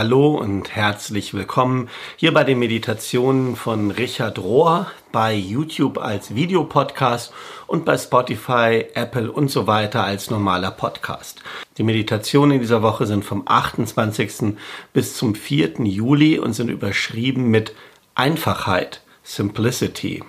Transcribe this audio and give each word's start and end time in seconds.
Hallo 0.00 0.34
und 0.34 0.74
herzlich 0.74 1.34
willkommen 1.34 1.90
hier 2.16 2.32
bei 2.32 2.42
den 2.42 2.58
Meditationen 2.58 3.54
von 3.54 3.90
Richard 3.90 4.38
Rohr 4.38 4.90
bei 5.12 5.34
YouTube 5.34 5.98
als 5.98 6.34
Videopodcast 6.34 7.34
und 7.66 7.84
bei 7.84 7.98
Spotify, 7.98 8.86
Apple 8.94 9.30
und 9.30 9.50
so 9.50 9.66
weiter 9.66 10.02
als 10.02 10.30
normaler 10.30 10.70
Podcast. 10.70 11.42
Die 11.76 11.82
Meditationen 11.82 12.52
in 12.52 12.60
dieser 12.62 12.80
Woche 12.80 13.04
sind 13.04 13.26
vom 13.26 13.42
28. 13.44 14.54
bis 14.94 15.18
zum 15.18 15.34
4. 15.34 15.82
Juli 15.84 16.38
und 16.38 16.54
sind 16.54 16.70
überschrieben 16.70 17.50
mit 17.50 17.74
Einfachheit, 18.14 19.02
Simplicity. 19.22 20.24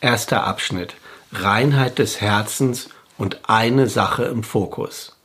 Erster 0.00 0.44
Abschnitt. 0.44 0.94
Reinheit 1.32 1.98
des 1.98 2.20
Herzens 2.20 2.90
und 3.18 3.40
eine 3.50 3.88
Sache 3.88 4.22
im 4.26 4.44
Fokus. 4.44 5.16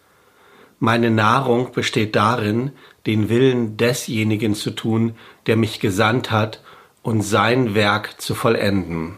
Meine 0.79 1.11
Nahrung 1.11 1.71
besteht 1.71 2.15
darin, 2.15 2.71
den 3.05 3.29
Willen 3.29 3.77
desjenigen 3.77 4.55
zu 4.55 4.71
tun, 4.71 5.15
der 5.47 5.55
mich 5.55 5.79
gesandt 5.79 6.31
hat, 6.31 6.61
und 7.03 7.21
sein 7.21 7.75
Werk 7.75 8.19
zu 8.19 8.33
vollenden. 8.33 9.13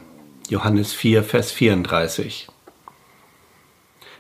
Johannes 0.50 0.94
4, 0.94 1.24
Vers 1.24 1.52
34. 1.54 2.50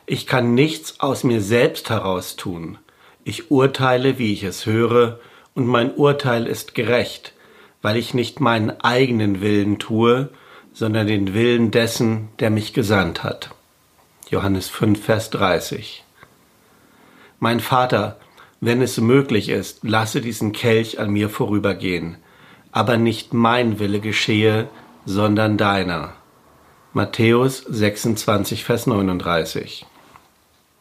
Ich 0.05 0.25
kann 0.25 0.53
nichts 0.53 1.01
aus 1.01 1.25
mir 1.25 1.41
selbst 1.41 1.89
heraus 1.89 2.37
tun. 2.37 2.77
Ich 3.25 3.51
urteile, 3.51 4.17
wie 4.17 4.31
ich 4.31 4.43
es 4.43 4.65
höre, 4.65 5.19
und 5.53 5.67
mein 5.67 5.93
Urteil 5.95 6.47
ist 6.47 6.75
gerecht, 6.75 7.33
weil 7.81 7.97
ich 7.97 8.13
nicht 8.13 8.39
meinen 8.39 8.71
eigenen 8.79 9.41
Willen 9.41 9.79
tue, 9.79 10.29
sondern 10.71 11.07
den 11.07 11.33
Willen 11.33 11.71
dessen, 11.71 12.29
der 12.39 12.51
mich 12.51 12.71
gesandt 12.71 13.23
hat. 13.23 13.49
Johannes 14.29 14.69
5, 14.69 15.03
Vers 15.03 15.29
30. 15.31 16.05
Mein 17.39 17.59
Vater, 17.59 18.17
wenn 18.59 18.81
es 18.81 18.99
möglich 18.99 19.49
ist, 19.49 19.79
lasse 19.83 20.21
diesen 20.21 20.51
Kelch 20.51 20.99
an 20.99 21.11
mir 21.11 21.29
vorübergehen, 21.29 22.17
aber 22.71 22.97
nicht 22.97 23.33
mein 23.33 23.79
Wille 23.79 23.99
geschehe, 23.99 24.67
sondern 25.05 25.57
deiner. 25.57 26.13
Matthäus 26.93 27.59
26, 27.59 28.63
Vers 28.63 28.87
39. 28.87 29.85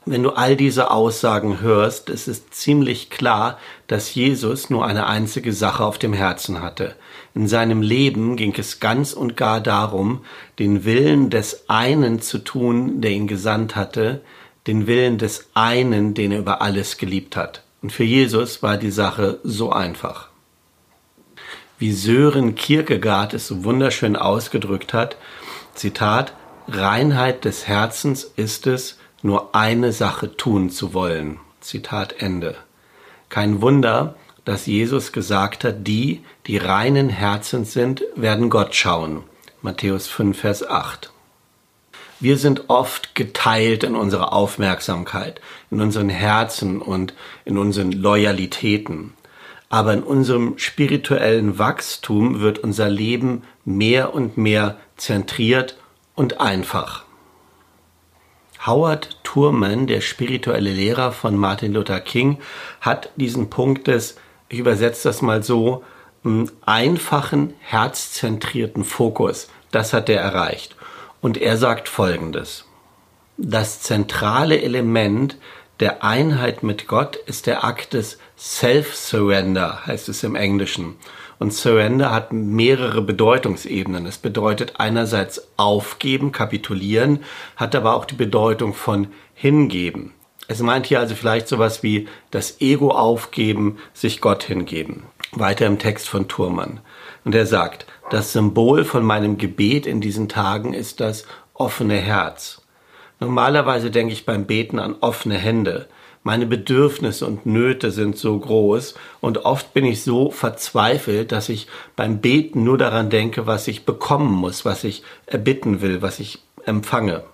Wenn 0.09 0.23
du 0.23 0.31
all 0.31 0.57
diese 0.57 0.93
Aussagen 0.93 1.61
hörst, 1.61 2.11
ist 2.11 2.29
es 2.29 2.49
ziemlich 2.51 3.11
klar, 3.11 3.59
dass 3.89 4.15
Jesus 4.15 4.71
nur 4.71 4.87
eine 4.87 5.07
einzige 5.09 5.53
Sache 5.53 5.85
auf 5.85 5.99
dem 5.99 6.13
Herzen 6.13 6.63
hatte. 6.63 6.95
In 7.35 7.49
seinem 7.49 7.83
Leben 7.83 8.37
ging 8.37 8.55
es 8.57 8.79
ganz 8.79 9.13
und 9.13 9.37
gar 9.37 9.61
darum, 9.61 10.25
den 10.61 10.85
Willen 10.85 11.29
des 11.29 11.69
einen 11.69 12.21
zu 12.21 12.39
tun, 12.39 13.01
der 13.01 13.11
ihn 13.11 13.27
gesandt 13.27 13.75
hatte, 13.75 14.23
den 14.69 14.87
Willen 14.87 15.19
des 15.19 15.51
einen, 15.55 16.15
den 16.15 16.31
er 16.31 16.39
über 16.39 16.63
alles 16.63 16.99
geliebt 16.99 17.37
hat. 17.37 17.66
Und 17.83 17.93
für 17.93 18.05
Jesus 18.05 18.63
war 18.63 18.77
die 18.77 18.91
Sache 18.91 19.39
so 19.43 19.71
einfach. 19.71 20.29
Wie 21.79 21.93
Sören 21.93 22.55
Kierkegaard 22.55 23.35
es 23.35 23.49
so 23.49 23.65
wunderschön 23.65 24.17
ausgedrückt 24.17 24.95
hat, 24.95 25.17
Zitat, 25.75 26.33
Reinheit 26.69 27.45
des 27.45 27.69
Herzens 27.69 28.25
ist 28.25 28.67
es, 28.67 28.99
nur 29.23 29.55
eine 29.55 29.93
Sache 29.93 30.37
tun 30.37 30.71
zu 30.71 30.95
wollen. 30.95 31.39
Zitat 31.61 32.21
Ende. 32.21 32.57
Kein 33.29 33.61
Wunder, 33.61 34.15
dass 34.45 34.67
Jesus 34.67 35.13
gesagt 35.13 35.65
hat, 35.65 35.87
die, 35.87 36.23
die 36.47 36.57
reinen 36.57 37.09
Herzens 37.09 37.73
sind, 37.73 38.05
werden 38.15 38.49
Gott 38.49 38.75
schauen. 38.75 39.25
Matthäus 39.63 40.07
5, 40.07 40.39
Vers 40.39 40.67
8. 40.67 41.13
Wir 42.19 42.39
sind 42.39 42.69
oft 42.69 43.15
geteilt 43.15 43.85
in 43.85 43.95
unserer 43.95 44.33
Aufmerksamkeit, 44.33 45.41
in 45.71 45.83
unseren 45.83 46.09
Herzen 46.09 46.81
und 46.81 47.13
in 47.45 47.59
unseren 47.59 47.93
Loyalitäten. 47.93 49.13
Aber 49.69 49.93
in 49.93 50.03
unserem 50.03 50.57
spirituellen 50.57 51.59
Wachstum 51.59 52.41
wird 52.41 52.59
unser 52.61 52.89
Leben 52.89 53.43
mehr 53.65 54.15
und 54.15 54.39
mehr 54.39 54.79
zentriert 54.97 55.77
und 56.15 56.41
einfach. 56.41 57.05
Howard 58.65 59.19
Thurman, 59.23 59.87
der 59.87 60.01
spirituelle 60.01 60.73
Lehrer 60.73 61.13
von 61.13 61.37
Martin 61.37 61.75
Luther 61.75 62.01
King, 62.01 62.39
hat 62.81 63.11
diesen 63.17 63.51
Punkt 63.51 63.89
des, 63.89 64.17
ich 64.49 64.59
übersetze 64.59 65.09
das 65.09 65.21
mal 65.21 65.43
so, 65.43 65.85
einfachen, 66.65 67.55
herzzentrierten 67.61 68.85
Fokus, 68.85 69.49
das 69.71 69.93
hat 69.93 70.09
er 70.09 70.21
erreicht. 70.21 70.76
Und 71.27 71.39
er 71.39 71.57
sagt 71.57 71.89
Folgendes. 71.89 72.67
Das 73.37 73.81
zentrale 73.81 74.63
Element 74.63 75.37
der 75.81 76.05
Einheit 76.05 76.63
mit 76.63 76.87
Gott 76.87 77.17
ist 77.17 77.49
der 77.49 77.65
Akt 77.65 77.95
des 77.95 78.19
Self-Surrender, 78.39 79.87
heißt 79.87 80.09
es 80.09 80.23
im 80.23 80.37
Englischen. 80.37 80.95
Und 81.41 81.53
Surrender 81.53 82.13
hat 82.13 82.33
mehrere 82.33 83.03
Bedeutungsebenen. 83.03 84.07
Es 84.07 84.19
bedeutet 84.19 84.75
einerseits 84.79 85.49
aufgeben, 85.57 86.31
kapitulieren, 86.31 87.25
hat 87.57 87.75
aber 87.75 87.97
auch 87.97 88.05
die 88.05 88.15
Bedeutung 88.15 88.73
von 88.73 89.09
hingeben. 89.35 90.13
Es 90.47 90.61
meint 90.61 90.87
hier 90.87 91.01
also 91.01 91.17
vielleicht 91.17 91.49
sowas 91.49 91.83
wie 91.83 92.07
das 92.31 92.61
Ego 92.61 92.93
aufgeben, 92.93 93.79
sich 93.95 94.21
Gott 94.21 94.45
hingeben. 94.45 95.03
Weiter 95.33 95.67
im 95.67 95.81
Text 95.81 96.09
von 96.09 96.29
Thurmann. 96.29 96.79
Und 97.27 97.35
er 97.35 97.47
sagt, 97.47 97.87
das 98.09 98.33
Symbol 98.33 98.85
von 98.85 99.05
meinem 99.05 99.37
Gebet 99.37 99.85
in 99.85 100.01
diesen 100.01 100.29
Tagen 100.29 100.73
ist 100.73 101.01
das 101.01 101.25
offene 101.55 101.97
Herz. 101.97 102.63
Normalerweise 103.19 103.91
denke 103.91 104.13
ich 104.13 104.25
beim 104.25 104.47
Beten 104.47 104.79
an 104.79 104.95
offene 105.01 105.37
Hände. 105.37 105.89
Meine 106.23 106.47
Bedürfnisse 106.47 107.27
und 107.27 107.45
Nöte 107.45 107.91
sind 107.91 108.17
so 108.17 108.39
groß 108.39 108.95
und 109.21 109.45
oft 109.45 109.75
bin 109.75 109.85
ich 109.85 110.05
so 110.05 110.31
verzweifelt, 110.31 111.33
dass 111.33 111.49
ich 111.49 111.67
beim 111.97 112.21
Beten 112.21 112.63
nur 112.63 112.79
daran 112.79 113.11
denke, 113.11 113.49
was 113.49 113.67
ich 113.67 113.85
bekommen 113.85 114.33
muss, 114.33 114.65
was 114.65 114.85
ich 114.85 115.03
erbitten 115.27 115.81
will, 115.81 116.03
was 116.03 116.21
ich 116.21 116.45
empfange. 116.65 117.25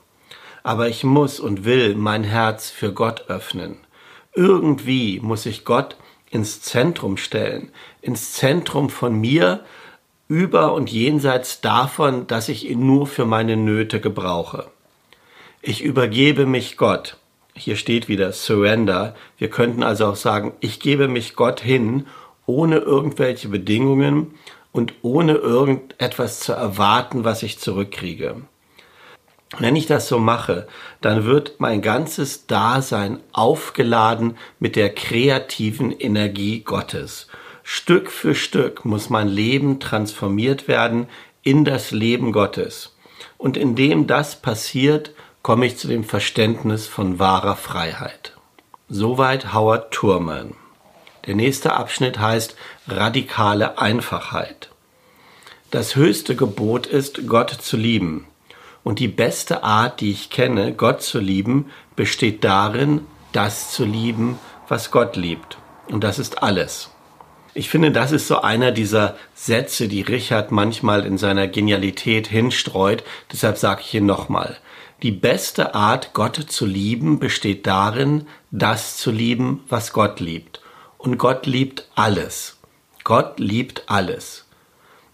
Aber 0.63 0.89
ich 0.89 1.05
muss 1.05 1.39
und 1.39 1.67
will 1.67 1.97
mein 1.97 2.25
Herz 2.25 2.71
für 2.71 2.95
Gott 2.95 3.29
öffnen. 3.29 3.77
Irgendwie 4.35 5.21
muss 5.21 5.45
ich 5.45 5.67
Gott 5.67 5.99
ins 6.31 6.63
Zentrum 6.63 7.19
stellen, 7.19 7.71
ins 8.01 8.33
Zentrum 8.33 8.89
von 8.89 9.21
mir 9.21 9.61
über 10.33 10.73
und 10.73 10.91
jenseits 10.91 11.61
davon, 11.61 12.27
dass 12.27 12.49
ich 12.49 12.67
ihn 12.69 12.87
nur 12.87 13.07
für 13.07 13.27
meine 13.27 13.59
Nöte 13.59 14.01
gebrauche. 14.01 14.65
Ich 15.61 15.83
übergebe 15.83 16.47
mich 16.47 16.79
Gott. 16.79 17.19
Hier 17.55 17.77
steht 17.77 18.09
wieder 18.09 18.33
Surrender. 18.33 19.15
Wir 19.37 19.51
könnten 19.51 19.83
also 19.83 20.07
auch 20.07 20.17
sagen, 20.17 20.55
ich 20.61 20.81
gebe 20.81 21.07
mich 21.07 21.37
Gott 21.37 21.61
hin, 21.61 22.07
ohne 22.47 22.79
irgendwelche 22.79 23.49
Bedingungen 23.49 24.35
und 24.73 24.95
ohne 25.03 25.35
irgendetwas 25.35 26.41
zu 26.41 26.55
erwarten, 26.55 27.25
was 27.25 27.43
ich 27.43 27.59
zurückkriege. 27.59 28.37
Wenn 29.59 29.77
ich 29.77 29.85
das 29.85 30.09
so 30.09 30.19
mache, 30.19 30.67
dann 31.03 31.27
wird 31.27 31.57
mein 31.59 31.83
ganzes 31.83 32.47
Dasein 32.47 33.21
aufgeladen 33.33 34.39
mit 34.59 34.77
der 34.77 34.95
kreativen 34.95 35.93
Energie 35.93 36.61
Gottes. 36.61 37.27
Stück 37.63 38.11
für 38.11 38.35
Stück 38.35 38.85
muss 38.85 39.11
mein 39.11 39.29
Leben 39.29 39.81
transformiert 39.81 40.69
werden 40.69 41.07
in 41.43 41.65
das 41.65 41.91
Leben 41.91 42.33
Gottes. 42.33 42.97
Und 43.39 43.57
indem 43.57 44.07
das 44.07 44.41
passiert, 44.41 45.13
komme 45.43 45.67
ich 45.67 45.77
zu 45.77 45.89
dem 45.89 46.05
Verständnis 46.05 46.87
von 46.87 47.19
wahrer 47.19 47.57
Freiheit. 47.57 48.35
Soweit 48.89 49.53
Howard 49.53 49.93
Thurman. 49.93 50.55
Der 51.27 51.35
nächste 51.35 51.73
Abschnitt 51.73 52.19
heißt 52.19 52.57
radikale 52.89 53.79
Einfachheit. 53.79 54.71
Das 55.71 55.97
höchste 55.97 56.37
Gebot 56.37 56.87
ist, 56.87 57.27
Gott 57.27 57.51
zu 57.51 57.77
lieben. 57.77 58.27
Und 58.85 58.99
die 58.99 59.09
beste 59.09 59.63
Art, 59.63 60.01
die 60.01 60.11
ich 60.11 60.31
kenne, 60.31 60.75
Gott 60.75 61.03
zu 61.03 61.19
lieben, 61.19 61.71
besteht 61.97 62.45
darin, 62.45 63.07
das 63.33 63.73
zu 63.73 63.85
lieben, 63.85 64.39
was 64.69 64.91
Gott 64.91 65.17
liebt. 65.17 65.57
Und 65.89 66.05
das 66.05 66.19
ist 66.19 66.43
alles. 66.43 66.92
Ich 67.55 67.69
finde, 67.69 67.91
das 67.91 68.13
ist 68.13 68.29
so 68.29 68.41
einer 68.41 68.73
dieser 68.73 69.17
Sätze, 69.35 69.87
die 69.87 70.01
Richard 70.01 70.53
manchmal 70.53 71.05
in 71.05 71.19
seiner 71.19 71.49
Genialität 71.49 72.27
hinstreut. 72.27 73.05
Deshalb 73.31 73.59
sage 73.59 73.83
ich 73.85 73.93
ihn 73.93 74.07
nochmal. 74.07 74.57
Die 75.03 75.11
beste 75.11 75.75
Art, 75.75 76.15
Gott 76.15 76.37
zu 76.37 76.65
lieben, 76.65 77.19
besteht 77.19 77.67
darin, 77.67 78.27
das 78.51 78.97
zu 78.97 79.11
lieben, 79.11 79.65
was 79.69 79.93
Gott 79.93 80.21
liebt. 80.21 80.61
Und 80.97 81.19
Gott 81.19 81.45
liebt 81.45 81.89
alles. 81.95 82.59
Gott 83.05 83.39
liebt 83.39 83.83
alles. 83.87 84.47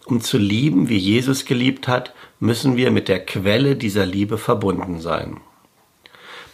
Um 0.04 0.20
zu 0.20 0.38
lieben, 0.38 0.88
wie 0.88 0.98
Jesus 0.98 1.44
geliebt 1.44 1.88
hat, 1.88 2.12
müssen 2.38 2.76
wir 2.76 2.90
mit 2.90 3.08
der 3.08 3.24
Quelle 3.24 3.74
dieser 3.74 4.06
Liebe 4.06 4.38
verbunden 4.38 5.00
sein. 5.00 5.40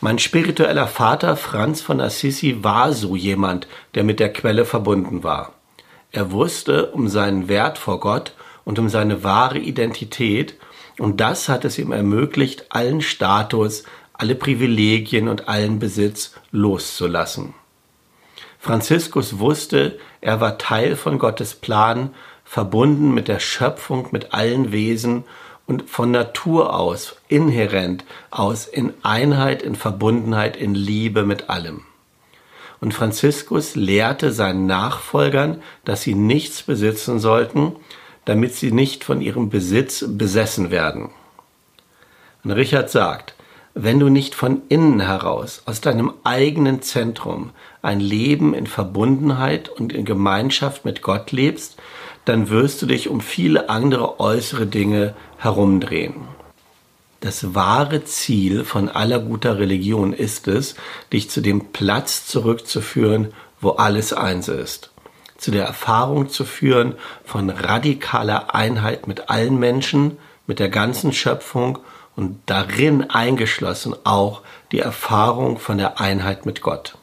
Mein 0.01 0.19
spiritueller 0.19 0.87
Vater 0.87 1.37
Franz 1.37 1.83
von 1.83 2.01
Assisi 2.01 2.63
war 2.63 2.93
so 2.93 3.17
jemand, 3.17 3.67
der 3.95 4.05
mit 4.05 4.21
der 4.21 4.33
Quelle 4.33 4.65
verbunden 4.65 5.25
war. 5.25 5.54
Er 6.15 6.31
wusste 6.31 6.93
um 6.93 7.09
seinen 7.09 7.49
Wert 7.49 7.77
vor 7.77 7.99
Gott 7.99 8.35
und 8.65 8.79
um 8.79 8.89
seine 8.89 9.25
wahre 9.25 9.59
Identität, 9.59 10.55
und 10.97 11.21
das 11.21 11.49
hat 11.49 11.65
es 11.65 11.77
ihm 11.77 11.91
ermöglicht, 11.91 12.67
allen 12.69 13.01
Status, 13.01 13.83
alle 14.13 14.37
Privilegien 14.37 15.27
und 15.27 15.49
allen 15.49 15.81
Besitz 15.81 16.35
loszulassen. 16.53 17.55
Franziskus 18.61 19.41
wusste, 19.41 19.99
er 20.21 20.41
war 20.41 20.57
Teil 20.57 20.95
von 20.95 21.19
Gottes 21.19 21.57
Plan, 21.57 22.11
verbunden 22.45 23.13
mit 23.13 23.27
der 23.27 23.41
Schöpfung, 23.41 24.07
mit 24.13 24.33
allen 24.33 24.71
Wesen 24.71 25.25
und 25.67 25.91
von 25.91 26.13
Natur 26.13 26.79
aus, 26.79 27.17
inhärent 27.27 28.05
aus, 28.31 28.69
in 28.69 28.95
Einheit, 29.03 29.63
in 29.63 29.75
Verbundenheit, 29.75 30.57
in 30.57 30.77
Liebe 30.77 31.25
mit 31.25 31.51
allem. 31.51 31.83
Und 32.85 32.93
Franziskus 32.93 33.77
lehrte 33.77 34.31
seinen 34.31 34.67
Nachfolgern, 34.67 35.63
dass 35.87 36.03
sie 36.03 36.15
nichts 36.15 36.63
besitzen 36.63 37.19
sollten, 37.19 37.77
damit 38.27 38.57
sie 38.57 38.73
nicht 38.73 39.05
von 39.05 39.23
ihrem 39.23 39.49
Besitz 39.49 40.05
besessen 40.07 40.71
werden. 40.71 41.09
Und 42.45 42.51
Richard 42.51 42.91
sagt, 42.91 43.37
wenn 43.73 44.01
du 44.01 44.11
nicht 44.11 44.35
von 44.35 44.61
innen 44.69 45.01
heraus, 45.01 45.63
aus 45.65 45.81
deinem 45.81 46.13
eigenen 46.25 46.83
Zentrum, 46.83 47.53
ein 47.81 48.01
Leben 48.01 48.53
in 48.53 48.67
Verbundenheit 48.67 49.71
und 49.71 49.95
in 49.95 50.05
Gemeinschaft 50.05 50.85
mit 50.85 51.01
Gott 51.01 51.33
lebst, 51.33 51.81
dann 52.27 52.51
wirst 52.51 52.83
du 52.83 52.87
dich 52.87 53.09
um 53.09 53.23
viele 53.23 53.71
andere 53.71 54.21
äußere 54.21 54.67
Dinge 54.67 55.15
herumdrehen. 55.39 56.34
Das 57.25 57.55
wahre 57.55 58.05
Ziel 58.05 58.65
von 58.65 58.91
aller 58.91 59.19
guter 59.19 59.59
Religion 59.59 60.13
ist 60.13 60.47
es, 60.47 60.75
dich 61.11 61.31
zu 61.31 61.41
dem 61.41 61.73
Platz 61.73 62.27
zurückzuführen, 62.27 63.33
wo 63.63 63.71
alles 63.71 64.13
eins 64.13 64.49
ist. 64.49 64.91
Zu 65.39 65.51
der 65.51 65.65
Erfahrung 65.65 66.29
zu 66.29 66.45
führen 66.45 66.97
von 67.25 67.49
radikaler 67.49 68.55
Einheit 68.55 69.07
mit 69.07 69.31
allen 69.31 69.59
Menschen, 69.59 70.19
mit 70.47 70.59
der 70.59 70.69
ganzen 70.69 71.15
Schöpfung 71.15 71.79
und 72.15 72.41
darin 72.45 73.09
eingeschlossen 73.09 73.97
auch 74.05 74.43
die 74.71 74.81
Erfahrung 74.81 75.59
von 75.59 75.79
der 75.79 75.99
Einheit 76.03 76.45
mit 76.45 76.61
Gott. 76.61 76.99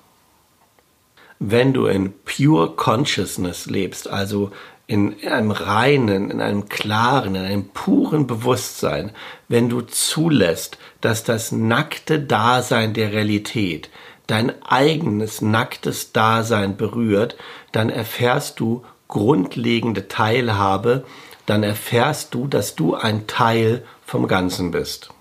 Wenn 1.39 1.73
du 1.73 1.88
in 1.88 2.13
Pure 2.25 2.75
Consciousness 2.75 3.65
lebst, 3.65 4.07
also 4.07 4.51
in 4.91 5.15
einem 5.25 5.51
reinen, 5.51 6.29
in 6.29 6.41
einem 6.41 6.67
klaren, 6.67 7.35
in 7.35 7.45
einem 7.45 7.69
puren 7.69 8.27
Bewusstsein, 8.27 9.11
wenn 9.47 9.69
du 9.69 9.79
zulässt, 9.79 10.77
dass 10.99 11.23
das 11.23 11.53
nackte 11.53 12.19
Dasein 12.19 12.93
der 12.93 13.13
Realität 13.13 13.89
dein 14.27 14.51
eigenes 14.63 15.41
nacktes 15.41 16.11
Dasein 16.11 16.75
berührt, 16.75 17.38
dann 17.71 17.89
erfährst 17.89 18.59
du 18.59 18.83
grundlegende 19.07 20.09
Teilhabe, 20.09 21.05
dann 21.45 21.63
erfährst 21.63 22.33
du, 22.33 22.47
dass 22.47 22.75
du 22.75 22.94
ein 22.94 23.27
Teil 23.27 23.85
vom 24.05 24.27
Ganzen 24.27 24.71
bist. 24.71 25.13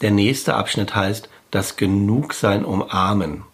Der 0.00 0.10
nächste 0.10 0.54
Abschnitt 0.54 0.94
heißt 0.94 1.28
das 1.50 1.76
Genugsein 1.76 2.64
umarmen. 2.64 3.44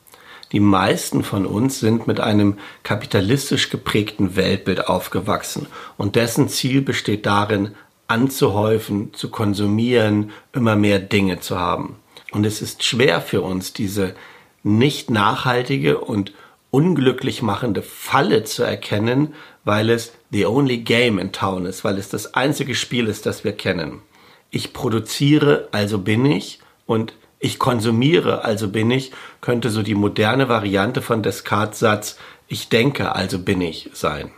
Die 0.53 0.61
meisten 0.61 1.25
von 1.25 1.45
uns 1.45 1.81
sind 1.81 2.07
mit 2.07 2.21
einem 2.21 2.59
kapitalistisch 2.83 3.69
geprägten 3.69 4.37
Weltbild 4.37 4.89
aufgewachsen 4.89 5.67
und 5.97 6.15
dessen 6.15 6.49
Ziel 6.49 6.83
besteht 6.83 7.27
darin, 7.27 7.75
anzuhäufen, 8.09 9.13
zu 9.15 9.31
konsumieren, 9.31 10.31
immer 10.53 10.77
mehr 10.77 11.01
Dinge 11.01 11.41
zu 11.41 11.59
haben. 11.59 11.97
Und 12.31 12.47
es 12.47 12.63
ist 12.63 12.85
schwer 12.85 13.21
für 13.21 13.43
uns, 13.43 13.73
diese 13.73 14.15
nicht 14.63 15.11
nachhaltige 15.11 15.99
und 15.99 16.33
unglücklich 16.71 17.43
machende 17.43 17.83
Falle 17.83 18.45
zu 18.45 18.63
erkennen, 18.63 19.35
weil 19.65 19.91
es 19.91 20.13
the 20.31 20.47
only 20.47 20.79
game 20.79 21.19
in 21.19 21.33
town 21.33 21.67
ist, 21.67 21.85
weil 21.85 21.99
es 21.99 22.09
das 22.09 22.35
einzige 22.35 22.75
Spiel 22.75 23.07
ist, 23.07 23.27
das 23.27 23.45
wir 23.45 23.53
kennen. 23.53 24.03
Ich 24.51 24.73
produziere, 24.73 25.69
also 25.73 25.99
bin 25.99 26.25
ich 26.25 26.61
und 26.87 27.15
ich 27.39 27.59
konsumiere, 27.59 28.45
also 28.45 28.69
bin 28.69 28.91
ich, 28.91 29.13
könnte 29.41 29.71
so 29.71 29.83
die 29.83 29.95
moderne 29.95 30.49
Variante 30.49 31.03
von 31.03 31.23
Descartes 31.23 31.79
Satz 31.79 32.17
ich 32.49 32.69
denke, 32.69 33.15
also 33.15 33.39
bin 33.39 33.61
ich 33.61 33.91
sein. 33.93 34.31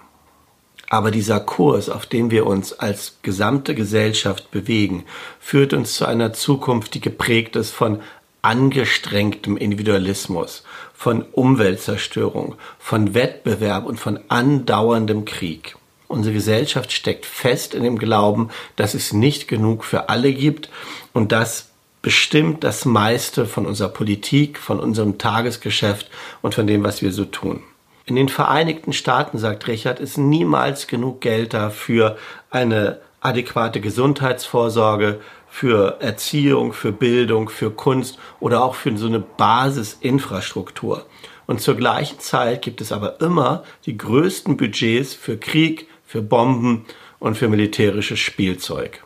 Aber 0.88 1.10
dieser 1.10 1.40
Kurs, 1.40 1.90
auf 1.90 2.06
dem 2.06 2.30
wir 2.30 2.46
uns 2.46 2.72
als 2.72 3.18
gesamte 3.22 3.74
Gesellschaft 3.74 4.50
bewegen, 4.50 5.04
führt 5.38 5.74
uns 5.74 5.94
zu 5.94 6.06
einer 6.06 6.32
Zukunft, 6.32 6.94
die 6.94 7.00
geprägt 7.00 7.56
ist 7.56 7.72
von 7.72 8.00
angestrengtem 8.40 9.58
Individualismus, 9.58 10.64
von 10.94 11.22
Umweltzerstörung, 11.22 12.54
von 12.78 13.12
Wettbewerb 13.12 13.84
und 13.84 14.00
von 14.00 14.20
andauerndem 14.28 15.26
Krieg. 15.26 15.76
Unsere 16.06 16.34
Gesellschaft 16.34 16.92
steckt 16.92 17.26
fest 17.26 17.74
in 17.74 17.82
dem 17.82 17.98
Glauben, 17.98 18.48
dass 18.76 18.94
es 18.94 19.12
nicht 19.12 19.46
genug 19.46 19.84
für 19.84 20.08
alle 20.08 20.32
gibt 20.32 20.70
und 21.12 21.32
dass 21.32 21.67
bestimmt 22.08 22.64
das 22.64 22.86
meiste 22.86 23.44
von 23.44 23.66
unserer 23.66 23.90
Politik, 23.90 24.56
von 24.56 24.80
unserem 24.80 25.18
Tagesgeschäft 25.18 26.08
und 26.40 26.54
von 26.54 26.66
dem, 26.66 26.82
was 26.82 27.02
wir 27.02 27.12
so 27.12 27.26
tun. 27.26 27.62
In 28.06 28.16
den 28.16 28.30
Vereinigten 28.30 28.94
Staaten, 28.94 29.36
sagt 29.36 29.68
Richard, 29.68 30.00
ist 30.00 30.16
niemals 30.16 30.86
genug 30.86 31.20
Geld 31.20 31.52
da 31.52 31.68
für 31.68 32.16
eine 32.48 33.02
adäquate 33.20 33.82
Gesundheitsvorsorge, 33.82 35.20
für 35.50 36.00
Erziehung, 36.00 36.72
für 36.72 36.92
Bildung, 36.92 37.50
für 37.50 37.70
Kunst 37.70 38.18
oder 38.40 38.64
auch 38.64 38.74
für 38.74 38.96
so 38.96 39.06
eine 39.06 39.20
Basisinfrastruktur. 39.20 41.04
Und 41.46 41.60
zur 41.60 41.74
gleichen 41.74 42.20
Zeit 42.20 42.62
gibt 42.62 42.80
es 42.80 42.90
aber 42.90 43.20
immer 43.20 43.64
die 43.84 43.98
größten 43.98 44.56
Budgets 44.56 45.12
für 45.12 45.36
Krieg, 45.36 45.88
für 46.06 46.22
Bomben 46.22 46.86
und 47.18 47.36
für 47.36 47.50
militärisches 47.50 48.18
Spielzeug. 48.18 49.04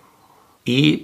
E. 0.64 0.98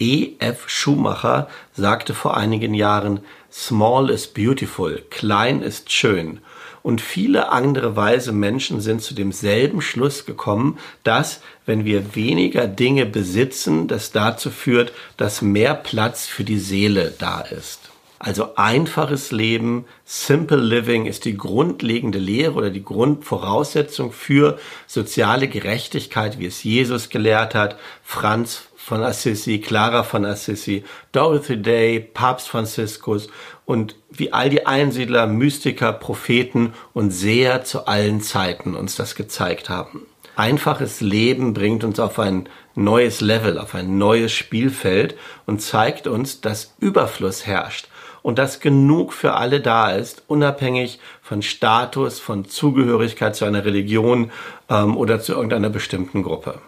E. 0.00 0.32
F. 0.38 0.68
Schumacher 0.68 1.48
sagte 1.74 2.14
vor 2.14 2.36
einigen 2.36 2.74
Jahren, 2.74 3.20
Small 3.52 4.10
is 4.10 4.26
beautiful, 4.26 5.02
klein 5.10 5.60
ist 5.60 5.92
schön. 5.92 6.40
Und 6.82 7.02
viele 7.02 7.50
andere 7.50 7.96
weise 7.96 8.32
Menschen 8.32 8.80
sind 8.80 9.02
zu 9.02 9.14
demselben 9.14 9.82
Schluss 9.82 10.24
gekommen, 10.24 10.78
dass, 11.04 11.42
wenn 11.66 11.84
wir 11.84 12.14
weniger 12.14 12.66
Dinge 12.66 13.04
besitzen, 13.04 13.86
das 13.86 14.12
dazu 14.12 14.50
führt, 14.50 14.92
dass 15.18 15.42
mehr 15.42 15.74
Platz 15.74 16.26
für 16.26 16.44
die 16.44 16.58
Seele 16.58 17.12
da 17.18 17.42
ist. 17.42 17.90
Also 18.18 18.54
einfaches 18.56 19.32
Leben, 19.32 19.86
simple 20.04 20.58
living 20.58 21.06
ist 21.06 21.24
die 21.24 21.36
grundlegende 21.36 22.18
Lehre 22.18 22.52
oder 22.52 22.70
die 22.70 22.84
Grundvoraussetzung 22.84 24.12
für 24.12 24.58
soziale 24.86 25.48
Gerechtigkeit, 25.48 26.38
wie 26.38 26.46
es 26.46 26.62
Jesus 26.62 27.08
gelehrt 27.08 27.54
hat, 27.54 27.76
Franz 28.04 28.69
von 28.90 29.04
Assisi, 29.04 29.60
Clara 29.60 30.02
von 30.02 30.24
Assisi, 30.24 30.82
Dorothy 31.12 31.62
Day, 31.62 32.00
Papst 32.00 32.48
Franziskus 32.48 33.28
und 33.64 33.94
wie 34.10 34.32
all 34.32 34.50
die 34.50 34.66
Einsiedler, 34.66 35.28
Mystiker, 35.28 35.92
Propheten 35.92 36.74
und 36.92 37.12
Seher 37.12 37.62
zu 37.62 37.86
allen 37.86 38.20
Zeiten 38.20 38.74
uns 38.74 38.96
das 38.96 39.14
gezeigt 39.14 39.68
haben. 39.68 40.06
Einfaches 40.34 41.00
Leben 41.00 41.54
bringt 41.54 41.84
uns 41.84 42.00
auf 42.00 42.18
ein 42.18 42.48
neues 42.74 43.20
Level, 43.20 43.58
auf 43.58 43.76
ein 43.76 43.96
neues 43.96 44.32
Spielfeld 44.32 45.16
und 45.46 45.62
zeigt 45.62 46.08
uns, 46.08 46.40
dass 46.40 46.74
Überfluss 46.80 47.46
herrscht 47.46 47.86
und 48.22 48.40
dass 48.40 48.58
genug 48.58 49.12
für 49.12 49.34
alle 49.34 49.60
da 49.60 49.92
ist, 49.92 50.24
unabhängig 50.26 50.98
von 51.22 51.42
Status, 51.42 52.18
von 52.18 52.44
Zugehörigkeit 52.44 53.36
zu 53.36 53.44
einer 53.44 53.64
Religion 53.64 54.32
ähm, 54.68 54.96
oder 54.96 55.20
zu 55.20 55.34
irgendeiner 55.34 55.70
bestimmten 55.70 56.24
Gruppe. 56.24 56.58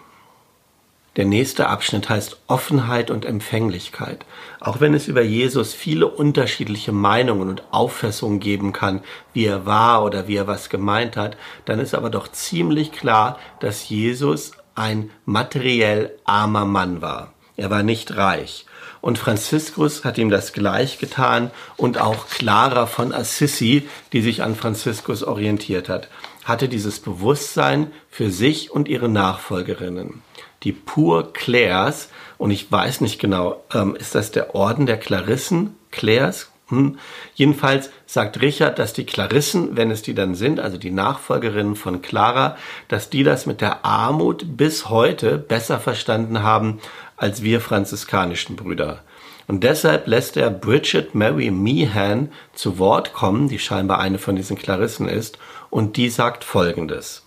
Der 1.16 1.26
nächste 1.26 1.68
Abschnitt 1.68 2.08
heißt 2.08 2.38
Offenheit 2.46 3.10
und 3.10 3.26
Empfänglichkeit. 3.26 4.24
Auch 4.60 4.80
wenn 4.80 4.94
es 4.94 5.08
über 5.08 5.20
Jesus 5.20 5.74
viele 5.74 6.06
unterschiedliche 6.06 6.92
Meinungen 6.92 7.50
und 7.50 7.64
Auffassungen 7.70 8.40
geben 8.40 8.72
kann, 8.72 9.02
wie 9.34 9.44
er 9.44 9.66
war 9.66 10.04
oder 10.04 10.26
wie 10.26 10.36
er 10.36 10.46
was 10.46 10.70
gemeint 10.70 11.18
hat, 11.18 11.36
dann 11.66 11.80
ist 11.80 11.94
aber 11.94 12.08
doch 12.08 12.28
ziemlich 12.28 12.92
klar, 12.92 13.38
dass 13.60 13.90
Jesus 13.90 14.52
ein 14.74 15.10
materiell 15.26 16.16
armer 16.24 16.64
Mann 16.64 17.02
war. 17.02 17.34
Er 17.58 17.68
war 17.68 17.82
nicht 17.82 18.16
reich. 18.16 18.64
Und 19.02 19.18
Franziskus 19.18 20.06
hat 20.06 20.16
ihm 20.16 20.30
das 20.30 20.54
gleich 20.54 20.96
getan 20.96 21.50
und 21.76 22.00
auch 22.00 22.26
Clara 22.28 22.86
von 22.86 23.12
Assisi, 23.12 23.86
die 24.14 24.22
sich 24.22 24.42
an 24.42 24.56
Franziskus 24.56 25.22
orientiert 25.24 25.90
hat, 25.90 26.08
hatte 26.44 26.70
dieses 26.70 27.00
Bewusstsein 27.00 27.92
für 28.08 28.30
sich 28.30 28.70
und 28.70 28.88
ihre 28.88 29.10
Nachfolgerinnen 29.10 30.22
die 30.62 30.72
Pur 30.72 31.32
Claires, 31.32 32.08
und 32.38 32.50
ich 32.50 32.70
weiß 32.70 33.00
nicht 33.00 33.20
genau, 33.20 33.62
ähm, 33.72 33.94
ist 33.94 34.14
das 34.14 34.30
der 34.30 34.54
Orden 34.54 34.86
der 34.86 34.98
Klarissen? 34.98 35.76
Claires? 35.90 36.50
Hm. 36.68 36.98
Jedenfalls 37.34 37.90
sagt 38.06 38.40
Richard, 38.40 38.78
dass 38.78 38.94
die 38.94 39.04
Klarissen, 39.04 39.76
wenn 39.76 39.90
es 39.90 40.02
die 40.02 40.14
dann 40.14 40.34
sind, 40.34 40.58
also 40.58 40.78
die 40.78 40.90
Nachfolgerinnen 40.90 41.76
von 41.76 42.00
Clara, 42.00 42.56
dass 42.88 43.10
die 43.10 43.24
das 43.24 43.46
mit 43.46 43.60
der 43.60 43.84
Armut 43.84 44.56
bis 44.56 44.88
heute 44.88 45.38
besser 45.38 45.78
verstanden 45.78 46.42
haben 46.42 46.80
als 47.16 47.42
wir 47.42 47.60
franziskanischen 47.60 48.56
Brüder. 48.56 49.00
Und 49.48 49.64
deshalb 49.64 50.06
lässt 50.06 50.36
er 50.36 50.50
Bridget 50.50 51.14
Mary 51.14 51.50
Meehan 51.50 52.32
zu 52.54 52.78
Wort 52.78 53.12
kommen, 53.12 53.48
die 53.48 53.58
scheinbar 53.58 53.98
eine 53.98 54.18
von 54.18 54.34
diesen 54.34 54.56
Klarissen 54.56 55.08
ist, 55.08 55.38
und 55.68 55.96
die 55.96 56.08
sagt 56.08 56.42
Folgendes. 56.42 57.22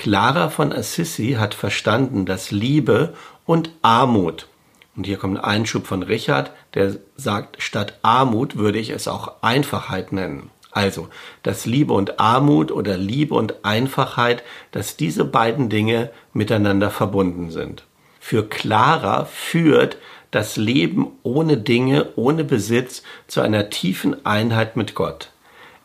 Clara 0.00 0.48
von 0.48 0.72
Assisi 0.72 1.36
hat 1.38 1.52
verstanden, 1.52 2.24
dass 2.24 2.50
Liebe 2.50 3.12
und 3.44 3.70
Armut, 3.82 4.48
und 4.96 5.04
hier 5.04 5.18
kommt 5.18 5.36
ein 5.36 5.44
Einschub 5.44 5.86
von 5.86 6.02
Richard, 6.02 6.52
der 6.72 6.96
sagt, 7.16 7.62
statt 7.62 7.98
Armut 8.00 8.56
würde 8.56 8.78
ich 8.78 8.88
es 8.88 9.08
auch 9.08 9.42
Einfachheit 9.42 10.10
nennen. 10.12 10.48
Also, 10.70 11.10
dass 11.42 11.66
Liebe 11.66 11.92
und 11.92 12.18
Armut 12.18 12.72
oder 12.72 12.96
Liebe 12.96 13.34
und 13.34 13.62
Einfachheit, 13.62 14.42
dass 14.72 14.96
diese 14.96 15.26
beiden 15.26 15.68
Dinge 15.68 16.08
miteinander 16.32 16.90
verbunden 16.90 17.50
sind. 17.50 17.84
Für 18.20 18.48
Clara 18.48 19.26
führt 19.26 19.98
das 20.30 20.56
Leben 20.56 21.08
ohne 21.24 21.58
Dinge, 21.58 22.08
ohne 22.16 22.44
Besitz 22.44 23.02
zu 23.26 23.42
einer 23.42 23.68
tiefen 23.68 24.24
Einheit 24.24 24.78
mit 24.78 24.94
Gott. 24.94 25.30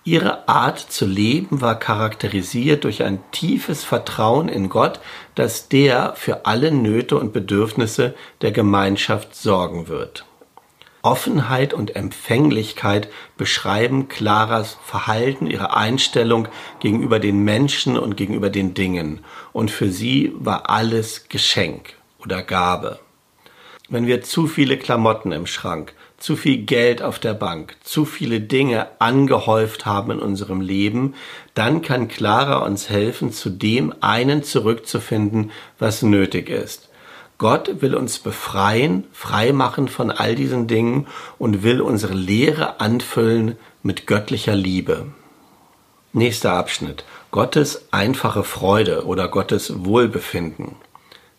Ihre 0.07 0.47
Art 0.47 0.77
zu 0.79 1.07
leben 1.07 1.61
war 1.61 1.79
charakterisiert 1.79 2.83
durch 2.83 3.01
ein 3.01 3.23
tiefes 3.31 3.83
Vertrauen 3.83 4.49
in 4.49 4.69
Gott, 4.69 4.99
dass 5.33 5.67
der 5.67 6.13
für 6.15 6.45
alle 6.45 6.71
Nöte 6.71 7.17
und 7.17 7.33
Bedürfnisse 7.33 8.13
der 8.41 8.51
Gemeinschaft 8.51 9.35
sorgen 9.35 9.87
wird. 9.87 10.23
Offenheit 11.01 11.73
und 11.73 11.95
Empfänglichkeit 11.95 13.09
beschreiben 13.35 14.07
Claras 14.07 14.77
Verhalten, 14.83 15.47
ihre 15.47 15.75
Einstellung 15.75 16.49
gegenüber 16.79 17.17
den 17.17 17.43
Menschen 17.43 17.97
und 17.97 18.15
gegenüber 18.15 18.51
den 18.51 18.75
Dingen. 18.75 19.21
Und 19.53 19.71
für 19.71 19.89
sie 19.89 20.33
war 20.35 20.69
alles 20.69 21.29
Geschenk 21.29 21.93
oder 22.19 22.43
Gabe. 22.43 22.99
Wenn 23.89 24.05
wir 24.05 24.21
zu 24.21 24.45
viele 24.45 24.77
Klamotten 24.77 25.31
im 25.31 25.47
Schrank, 25.47 25.94
zu 26.17 26.35
viel 26.35 26.59
Geld 26.65 27.01
auf 27.01 27.19
der 27.19 27.33
Bank, 27.33 27.75
zu 27.83 28.05
viele 28.05 28.39
Dinge 28.39 28.87
angehäuft 28.99 29.85
haben 29.85 30.11
in 30.11 30.19
unserem 30.19 30.61
Leben, 30.61 31.13
dann 31.53 31.81
kann 31.81 32.07
Clara 32.07 32.65
uns 32.65 32.89
helfen, 32.89 33.31
zu 33.31 33.49
dem 33.49 33.93
einen 34.01 34.43
zurückzufinden, 34.43 35.51
was 35.77 36.01
nötig 36.01 36.49
ist. 36.49 36.89
Gott 37.37 37.81
will 37.81 37.95
uns 37.95 38.19
befreien, 38.19 39.03
frei 39.11 39.51
machen 39.51 39.89
von 39.89 40.09
all 40.09 40.35
diesen 40.35 40.67
Dingen 40.67 41.07
und 41.37 41.63
will 41.63 41.81
unsere 41.81 42.13
Lehre 42.13 42.79
anfüllen 42.79 43.57
mit 43.83 44.07
göttlicher 44.07 44.55
Liebe. 44.55 45.07
Nächster 46.13 46.53
Abschnitt. 46.53 47.03
Gottes 47.31 47.91
einfache 47.91 48.45
Freude 48.45 49.05
oder 49.05 49.27
Gottes 49.27 49.83
Wohlbefinden. 49.83 50.77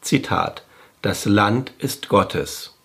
Zitat. 0.02 0.64
Das 1.00 1.25
Land 1.25 1.73
ist 1.78 2.11
Gottes. 2.11 2.75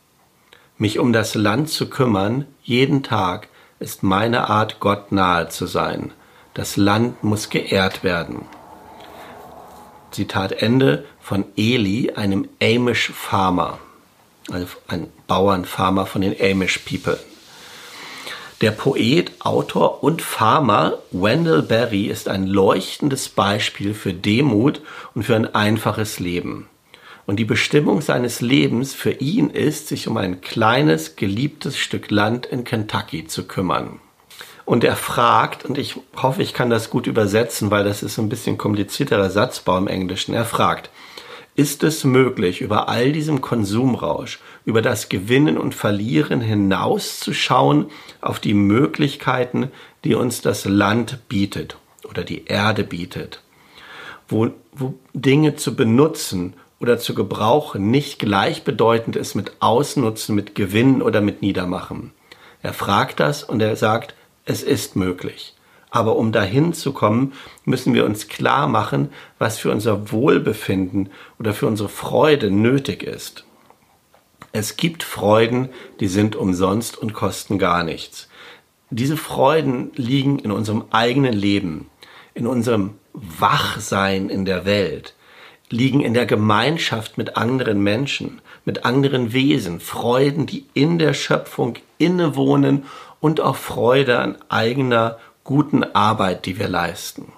Mich 0.82 0.98
um 0.98 1.14
das 1.14 1.36
Land 1.36 1.70
zu 1.70 1.92
kümmern, 1.92 2.48
jeden 2.64 3.04
Tag, 3.04 3.50
ist 3.80 4.02
meine 4.02 4.50
Art, 4.50 4.80
Gott 4.80 5.12
nahe 5.12 5.48
zu 5.48 5.68
sein. 5.68 6.12
Das 6.56 6.76
Land 6.76 7.24
muss 7.24 7.52
geehrt 7.52 8.04
werden. 8.04 8.48
Zitat 10.10 10.54
Ende 10.54 11.06
von 11.20 11.46
Eli, 11.56 12.14
einem 12.16 12.50
Amish 12.60 13.12
Farmer, 13.12 13.78
also 14.50 14.66
ein 14.88 15.06
Bauernfarmer 15.28 16.08
von 16.08 16.22
den 16.22 16.36
Amish 16.42 16.80
People. 16.80 17.20
Der 18.62 18.72
Poet, 18.72 19.34
Autor 19.38 20.04
und 20.04 20.24
Farmer 20.24 20.98
Wendell 21.12 21.62
Berry 21.62 22.08
ist 22.08 22.28
ein 22.28 22.48
leuchtendes 22.48 23.30
Beispiel 23.30 23.94
für 23.94 24.16
Demut 24.16 24.82
und 25.14 25.22
für 25.22 25.36
ein 25.36 25.54
einfaches 25.54 26.20
Leben. 26.20 26.71
Und 27.26 27.38
die 27.38 27.46
Bestimmung 27.46 28.02
seines 28.02 28.42
Lebens 28.42 28.94
für 28.94 29.12
ihn 29.12 29.50
ist, 29.50 29.88
sich 29.88 30.08
um 30.08 30.18
ein 30.18 30.42
kleines, 30.42 31.16
geliebtes 31.16 31.78
Stück 31.78 32.12
Land 32.12 32.46
in 32.46 32.64
Kentucky 32.64 33.28
zu 33.28 33.48
kümmern. 33.48 34.00
Und 34.66 34.84
er 34.84 34.96
fragt, 34.96 35.66
und 35.66 35.78
ich 35.78 35.96
hoffe, 36.16 36.42
ich 36.42 36.54
kann 36.54 36.70
das 36.70 36.90
gut 36.90 37.08
übersetzen, 37.08 37.72
weil 37.72 37.84
das 37.84 38.04
ist 38.04 38.18
ein 38.18 38.30
bisschen 38.30 38.58
komplizierterer 38.58 39.30
Satzbau 39.30 39.78
im 39.78 39.88
Englischen. 39.88 40.34
Er 40.34 40.46
fragt, 40.46 40.90
ist 41.56 41.84
es 41.84 42.04
möglich, 42.04 42.62
über 42.62 42.88
all 42.88 43.12
diesem 43.12 43.42
Konsumrausch, 43.42 44.40
über 44.64 44.82
das 44.82 45.10
Gewinnen 45.10 45.58
und 45.58 45.76
Verlieren 45.76 46.42
hinauszuschauen 46.42 47.88
auf 48.22 48.40
die 48.40 48.54
Möglichkeiten, 48.54 49.72
die 50.04 50.16
uns 50.16 50.42
das 50.42 50.66
Land 50.66 51.28
bietet 51.28 51.76
oder 52.08 52.24
die 52.24 52.46
Erde 52.46 52.84
bietet, 52.84 53.42
wo, 54.30 54.50
wo 54.72 54.94
Dinge 55.14 55.56
zu 55.56 55.76
benutzen 55.76 56.54
oder 56.82 56.98
zu 56.98 57.14
gebrauchen 57.14 57.92
nicht 57.92 58.18
gleichbedeutend 58.18 59.16
ist 59.16 59.36
mit 59.36 59.54
Ausnutzen, 59.60 60.36
mit 60.36 60.56
Gewinnen 60.56 61.02
oder 61.02 61.22
mit 61.22 61.42
Niedermachen. 61.42 62.12
Er 62.64 62.74
fragt 62.74 63.20
das 63.20 63.44
und 63.44 63.62
er 63.62 63.76
sagt, 63.76 64.16
es 64.46 64.64
ist 64.64 64.96
möglich. 64.96 65.56
Aber 65.92 66.16
um 66.16 66.32
dahin 66.32 66.74
zu 66.74 66.94
kommen, 66.94 67.34
müssen 67.66 67.94
wir 67.94 68.06
uns 68.06 68.28
klar 68.28 68.68
machen, 68.68 69.10
was 69.38 69.60
für 69.60 69.72
unser 69.72 70.12
Wohlbefinden 70.12 71.10
oder 71.38 71.54
für 71.54 71.68
unsere 71.68 71.90
Freude 71.90 72.50
nötig 72.50 73.04
ist. 73.04 73.46
Es 74.52 74.76
gibt 74.76 75.04
Freuden, 75.04 75.70
die 76.00 76.08
sind 76.08 76.36
umsonst 76.36 76.98
und 76.98 77.14
kosten 77.14 77.60
gar 77.60 77.84
nichts. 77.84 78.28
Diese 78.90 79.18
Freuden 79.18 79.92
liegen 79.96 80.40
in 80.40 80.52
unserem 80.52 80.86
eigenen 80.92 81.34
Leben, 81.34 81.90
in 82.34 82.48
unserem 82.48 82.96
Wachsein 83.14 84.30
in 84.30 84.46
der 84.46 84.66
Welt, 84.66 85.14
liegen 85.72 86.02
in 86.02 86.14
der 86.14 86.26
Gemeinschaft 86.26 87.18
mit 87.18 87.38
anderen 87.38 87.82
Menschen, 87.82 88.42
mit 88.66 88.86
anderen 88.86 89.34
Wesen, 89.34 89.80
Freuden, 89.80 90.46
die 90.46 90.66
in 90.74 91.00
der 91.00 91.14
Schöpfung 91.14 91.76
innewohnen 91.98 92.86
und 93.20 93.40
auch 93.40 93.56
Freude 93.56 94.20
an 94.20 94.38
eigener 94.50 95.18
guten 95.44 95.84
Arbeit, 95.84 96.46
die 96.46 96.60
wir 96.60 96.68
leisten. 96.68 97.32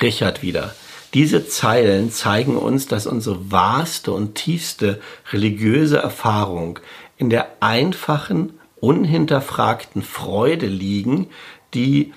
Richard 0.00 0.42
wieder. 0.42 0.74
Diese 1.14 1.48
Zeilen 1.48 2.12
zeigen 2.12 2.56
uns, 2.56 2.86
dass 2.86 3.06
unsere 3.06 3.50
wahrste 3.50 4.12
und 4.12 4.36
tiefste 4.36 5.00
religiöse 5.32 5.98
Erfahrung 5.98 6.78
in 7.16 7.30
der 7.30 7.48
einfachen, 7.60 8.58
unhinterfragten 8.76 10.02
Freude 10.02 10.66
liegen, 10.66 11.28
die 11.74 12.12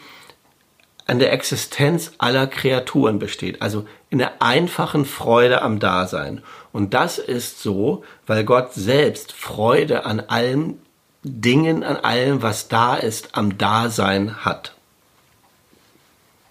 an 1.05 1.19
der 1.19 1.33
Existenz 1.33 2.13
aller 2.17 2.47
Kreaturen 2.47 3.19
besteht, 3.19 3.61
also 3.61 3.85
in 4.13 4.19
der 4.19 4.43
einfachen 4.43 5.05
Freude 5.05 5.63
am 5.63 5.79
Dasein. 5.79 6.43
Und 6.71 6.93
das 6.93 7.17
ist 7.17 7.63
so, 7.63 8.03
weil 8.27 8.43
Gott 8.43 8.75
selbst 8.75 9.31
Freude 9.31 10.05
an 10.05 10.19
allen 10.19 10.79
Dingen, 11.23 11.83
an 11.83 11.95
allem, 11.95 12.43
was 12.43 12.67
da 12.67 12.93
ist, 12.93 13.29
am 13.35 13.57
Dasein 13.57 14.45
hat. 14.45 14.75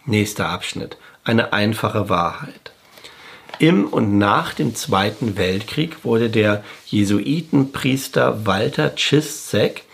Nächster 0.07 0.49
Abschnitt. 0.49 0.97
Eine 1.23 1.52
einfache 1.52 2.09
Wahrheit. 2.09 2.73
Im 3.61 3.87
und 3.87 4.19
nach 4.19 4.54
dem 4.54 4.75
Zweiten 4.75 5.37
Weltkrieg 5.37 6.04
wurde 6.04 6.31
der 6.31 6.64
Jesuitenpriester 6.87 8.45
Walter 8.45 8.97
Cziszek 8.97 9.85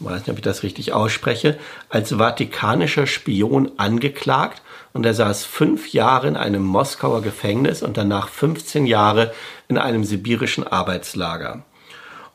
weiß 0.00 0.20
nicht, 0.20 0.30
ob 0.30 0.36
ich 0.36 0.42
das 0.42 0.62
richtig 0.62 0.92
ausspreche, 0.92 1.58
als 1.88 2.18
vatikanischer 2.18 3.06
Spion 3.06 3.72
angeklagt 3.78 4.62
und 4.92 5.06
er 5.06 5.14
saß 5.14 5.44
fünf 5.44 5.92
Jahre 5.92 6.28
in 6.28 6.36
einem 6.36 6.62
Moskauer 6.62 7.22
Gefängnis 7.22 7.82
und 7.82 7.96
danach 7.96 8.28
15 8.28 8.86
Jahre 8.86 9.32
in 9.68 9.78
einem 9.78 10.04
sibirischen 10.04 10.66
Arbeitslager. 10.66 11.62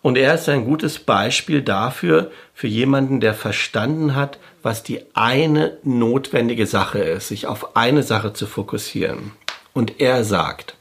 Und 0.01 0.18
er 0.18 0.34
ist 0.34 0.50
ein 0.50 0.65
gutes 0.65 1.00
Beispiel 1.00 1.62
dafür, 1.62 2.32
für 2.53 2.68
jemanden, 2.68 3.20
der 3.20 3.34
verstanden 3.34 4.15
hat, 4.15 4.39
was 4.63 4.84
die 4.84 5.01
eine 5.13 5.77
notwendige 5.84 6.65
Sache 6.65 7.00
ist, 7.00 7.27
sich 7.27 7.46
auf 7.46 7.75
eine 7.75 8.01
Sache 8.01 8.34
zu 8.34 8.48
fokussieren. 8.48 9.32
Und 9.74 10.00
er 10.00 10.24
sagt, 10.24 10.75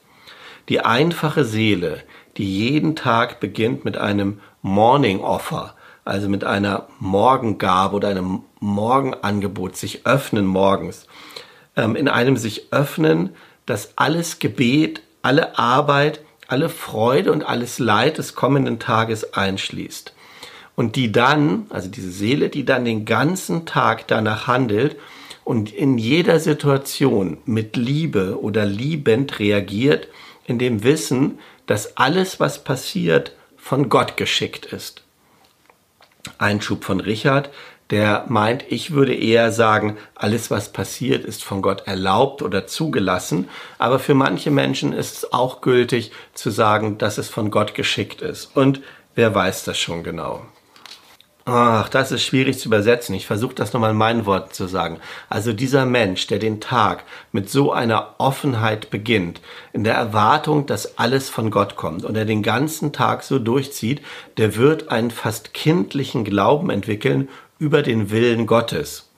die 0.69 0.81
einfache 0.81 1.45
Seele, 1.45 2.03
die 2.37 2.69
jeden 2.71 2.97
Tag 2.97 3.41
beginnt 3.41 3.85
mit 3.85 3.99
einem 3.99 4.41
Morning 4.63 5.21
Offer, 5.21 5.75
also 6.11 6.29
mit 6.29 6.43
einer 6.43 6.89
Morgengabe 6.99 7.95
oder 7.95 8.09
einem 8.09 8.43
Morgenangebot, 8.59 9.77
sich 9.77 10.07
öffnen 10.07 10.45
morgens, 10.45 11.07
ähm, 11.77 11.95
in 11.95 12.09
einem 12.09 12.37
sich 12.37 12.73
öffnen, 12.73 13.31
dass 13.65 13.93
alles 13.95 14.41
Gebet, 14.41 15.03
alle 15.23 15.57
Arbeit, 15.57 16.21
alle 16.49 16.69
Freude 16.69 17.31
und 17.31 17.45
alles 17.45 17.79
Leid 17.79 18.19
des 18.19 18.35
kommenden 18.35 18.81
Tages 18.81 19.35
einschließt. 19.35 20.13
Und 20.75 20.97
die 20.97 21.13
dann, 21.13 21.67
also 21.71 21.89
diese 21.89 22.11
Seele, 22.11 22.49
die 22.49 22.65
dann 22.65 22.85
den 22.85 23.05
ganzen 23.05 23.65
Tag 23.65 24.09
danach 24.09 24.49
handelt 24.49 24.97
und 25.45 25.73
in 25.73 25.97
jeder 25.97 26.41
Situation 26.41 27.39
mit 27.45 27.77
Liebe 27.77 28.43
oder 28.43 28.67
liebend 28.67 29.39
reagiert, 29.39 30.09
in 30.45 30.59
dem 30.59 30.83
Wissen, 30.83 31.39
dass 31.67 31.97
alles, 31.97 32.41
was 32.41 32.65
passiert, 32.65 33.31
von 33.57 33.89
Gott 33.89 34.17
geschickt 34.17 34.67
ist. 34.67 35.05
Einschub 36.39 36.85
von 36.85 37.01
Richard, 37.01 37.51
der 37.91 38.25
meint, 38.29 38.65
ich 38.69 38.93
würde 38.93 39.15
eher 39.15 39.51
sagen, 39.53 39.97
alles 40.15 40.51
was 40.51 40.73
passiert 40.73 41.25
ist 41.25 41.43
von 41.43 41.61
Gott 41.61 41.87
erlaubt 41.87 42.43
oder 42.43 42.67
zugelassen, 42.67 43.49
aber 43.79 43.99
für 43.99 44.15
manche 44.15 44.51
Menschen 44.51 44.93
ist 44.93 45.17
es 45.19 45.33
auch 45.33 45.61
gültig 45.61 46.13
zu 46.33 46.51
sagen, 46.51 46.99
dass 46.99 47.19
es 47.19 47.29
von 47.29 47.51
Gott 47.51 47.75
geschickt 47.75 48.23
ist. 48.23 48.57
Und 48.57 48.81
wer 49.15 49.35
weiß 49.35 49.65
das 49.65 49.79
schon 49.79 50.05
genau? 50.05 50.43
Ach, 51.53 51.89
das 51.89 52.13
ist 52.13 52.23
schwierig 52.23 52.61
zu 52.61 52.69
übersetzen. 52.69 53.13
Ich 53.17 53.27
versuche 53.27 53.57
das 53.57 53.73
nochmal 53.73 53.91
in 53.91 53.97
meinen 53.97 54.25
Worten 54.25 54.53
zu 54.53 54.69
sagen. 54.69 55.01
Also 55.29 55.53
dieser 55.53 55.85
Mensch, 55.85 56.29
der 56.29 56.39
den 56.39 56.61
Tag 56.61 57.03
mit 57.33 57.51
so 57.51 57.73
einer 57.73 58.15
Offenheit 58.19 58.89
beginnt, 58.91 59.41
in 59.73 59.83
der 59.83 59.95
Erwartung, 59.95 60.67
dass 60.67 60.97
alles 60.97 61.29
von 61.29 61.51
Gott 61.51 61.75
kommt 61.75 62.05
und 62.05 62.17
er 62.17 62.25
den 62.25 62.45
ganzen 62.45 62.93
Tag 62.93 63.25
so 63.25 63.41
durchzieht, 63.41 64.01
der 64.37 64.55
wird 64.55 64.93
einen 64.93 65.11
fast 65.11 65.53
kindlichen 65.53 66.23
Glauben 66.23 66.71
entwickeln 66.71 67.29
über 67.59 67.83
den 67.83 68.13
Willen 68.13 68.47
Gottes. 68.47 69.11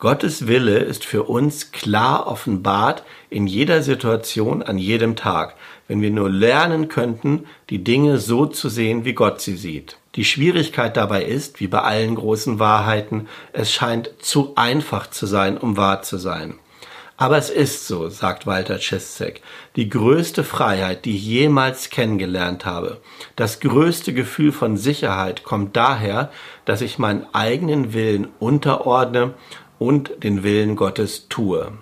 Gottes 0.00 0.46
Wille 0.46 0.80
ist 0.80 1.06
für 1.06 1.22
uns 1.22 1.72
klar 1.72 2.26
offenbart 2.26 3.04
in 3.30 3.46
jeder 3.46 3.82
Situation, 3.82 4.62
an 4.62 4.76
jedem 4.76 5.16
Tag, 5.16 5.56
wenn 5.90 6.02
wir 6.02 6.12
nur 6.12 6.30
lernen 6.30 6.86
könnten, 6.86 7.46
die 7.68 7.82
Dinge 7.82 8.18
so 8.18 8.46
zu 8.46 8.68
sehen, 8.68 9.04
wie 9.04 9.12
Gott 9.12 9.40
sie 9.40 9.56
sieht. 9.56 9.96
Die 10.14 10.24
Schwierigkeit 10.24 10.96
dabei 10.96 11.24
ist, 11.24 11.58
wie 11.58 11.66
bei 11.66 11.80
allen 11.80 12.14
großen 12.14 12.60
Wahrheiten, 12.60 13.26
es 13.52 13.72
scheint 13.72 14.08
zu 14.20 14.52
einfach 14.54 15.10
zu 15.10 15.26
sein, 15.26 15.58
um 15.58 15.76
wahr 15.76 16.02
zu 16.02 16.16
sein. 16.16 16.54
Aber 17.16 17.36
es 17.38 17.50
ist 17.50 17.88
so, 17.88 18.08
sagt 18.08 18.46
Walter 18.46 18.78
Czeschek, 18.78 19.42
die 19.74 19.88
größte 19.88 20.44
Freiheit, 20.44 21.06
die 21.06 21.16
ich 21.16 21.26
jemals 21.26 21.90
kennengelernt 21.90 22.64
habe. 22.64 23.00
Das 23.34 23.58
größte 23.58 24.14
Gefühl 24.14 24.52
von 24.52 24.76
Sicherheit 24.76 25.42
kommt 25.42 25.76
daher, 25.76 26.30
dass 26.66 26.82
ich 26.82 27.00
meinen 27.00 27.26
eigenen 27.32 27.92
Willen 27.92 28.28
unterordne 28.38 29.34
und 29.80 30.22
den 30.22 30.44
Willen 30.44 30.76
Gottes 30.76 31.26
tue. 31.28 31.72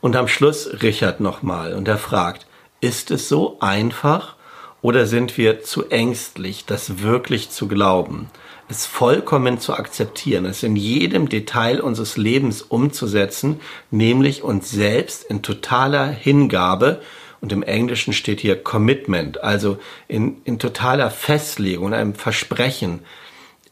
Und 0.00 0.14
am 0.14 0.28
Schluss 0.28 0.80
Richard 0.80 1.18
nochmal 1.18 1.74
und 1.74 1.88
er 1.88 1.98
fragt, 1.98 2.46
ist 2.80 3.10
es 3.10 3.28
so 3.28 3.58
einfach 3.60 4.36
oder 4.82 5.06
sind 5.06 5.36
wir 5.36 5.62
zu 5.62 5.88
ängstlich, 5.90 6.64
das 6.64 7.02
wirklich 7.02 7.50
zu 7.50 7.68
glauben, 7.68 8.30
es 8.68 8.86
vollkommen 8.86 9.58
zu 9.58 9.74
akzeptieren, 9.74 10.46
es 10.46 10.62
in 10.62 10.76
jedem 10.76 11.28
Detail 11.28 11.80
unseres 11.80 12.16
Lebens 12.16 12.62
umzusetzen, 12.62 13.60
nämlich 13.90 14.42
uns 14.42 14.70
selbst 14.70 15.24
in 15.24 15.42
totaler 15.42 16.06
Hingabe 16.06 17.02
und 17.40 17.52
im 17.52 17.62
Englischen 17.62 18.12
steht 18.12 18.40
hier 18.40 18.62
Commitment, 18.62 19.42
also 19.42 19.78
in, 20.08 20.40
in 20.44 20.58
totaler 20.58 21.10
Festlegung, 21.10 21.92
einem 21.92 22.14
Versprechen, 22.14 23.00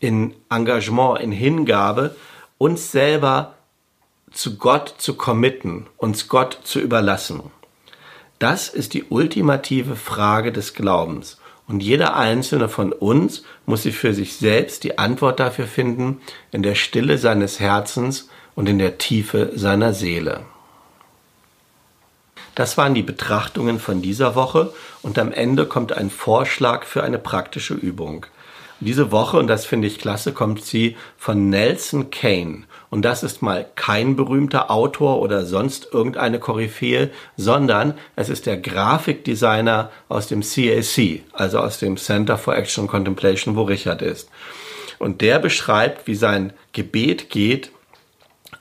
in 0.01 0.35
Engagement, 0.51 1.21
in 1.21 1.33
Hingabe 1.33 2.17
uns 2.57 2.93
selber 2.93 3.55
zu 4.33 4.57
Gott 4.57 4.95
zu 4.99 5.15
committen, 5.15 5.87
uns 5.97 6.29
Gott 6.29 6.59
zu 6.65 6.81
überlassen. 6.81 7.43
Das 8.39 8.69
ist 8.69 8.95
die 8.95 9.05
ultimative 9.05 9.97
Frage 9.97 10.53
des 10.53 10.75
Glaubens. 10.75 11.39
Und 11.67 11.81
jeder 11.81 12.17
einzelne 12.17 12.69
von 12.69 12.93
uns 12.93 13.43
muss 13.67 13.83
sich 13.83 13.97
für 13.97 14.15
sich 14.15 14.37
selbst 14.37 14.85
die 14.85 14.99
Antwort 14.99 15.39
dafür 15.39 15.67
finden 15.67 16.21
in 16.51 16.63
der 16.63 16.75
Stille 16.75 17.19
seines 17.19 17.61
Herzens 17.61 18.31
und 18.55 18.69
in 18.69 18.79
der 18.79 18.97
Tiefe 18.97 19.53
seiner 19.55 19.93
Seele. 19.93 20.47
Das 22.55 22.79
waren 22.79 22.95
die 22.95 23.03
Betrachtungen 23.03 23.79
von 23.79 24.03
dieser 24.03 24.35
Woche 24.35 24.73
und 25.03 25.19
am 25.19 25.31
Ende 25.31 25.67
kommt 25.67 25.93
ein 25.93 26.11
Vorschlag 26.11 26.85
für 26.85 27.03
eine 27.05 27.19
praktische 27.19 27.75
Übung. 27.75 28.27
Diese 28.81 29.11
Woche, 29.11 29.39
und 29.39 29.49
das 29.49 29.67
finde 29.67 29.89
ich 29.89 29.99
klasse, 29.99 30.33
kommt 30.33 30.65
sie 30.65 30.97
von 31.17 31.51
Nelson 31.51 32.11
Kane. 32.11 32.65
Und 32.91 33.03
das 33.03 33.23
ist 33.23 33.43
mal 33.43 33.67
kein 33.75 34.17
berühmter 34.17 34.71
Autor 34.71 35.21
oder 35.21 35.45
sonst 35.45 35.89
irgendeine 35.93 36.39
Koryphäe, 36.39 37.11
sondern 37.37 37.95
es 38.17 38.29
ist 38.29 38.47
der 38.47 38.57
Grafikdesigner 38.57 39.91
aus 40.09 40.27
dem 40.27 40.41
CAC, 40.41 41.23
also 41.33 41.59
aus 41.59 41.79
dem 41.79 41.97
Center 41.99 42.39
for 42.39 42.57
Action 42.57 42.85
and 42.85 42.91
Contemplation, 42.91 43.57
wo 43.57 43.63
Richard 43.63 44.01
ist. 44.01 44.31
Und 44.99 45.21
der 45.21 45.39
beschreibt, 45.39 46.07
wie 46.07 46.15
sein 46.15 46.53
Gebet 46.73 47.31
geht, 47.31 47.71